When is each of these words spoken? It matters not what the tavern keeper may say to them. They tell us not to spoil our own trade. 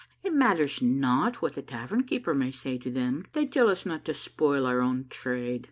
It 0.23 0.33
matters 0.33 0.81
not 0.81 1.43
what 1.43 1.53
the 1.53 1.61
tavern 1.61 2.01
keeper 2.05 2.33
may 2.33 2.49
say 2.49 2.79
to 2.79 2.89
them. 2.89 3.25
They 3.33 3.45
tell 3.45 3.69
us 3.69 3.85
not 3.85 4.03
to 4.05 4.15
spoil 4.15 4.65
our 4.65 4.81
own 4.81 5.05
trade. 5.11 5.59